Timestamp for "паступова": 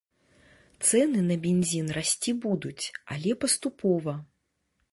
3.45-4.13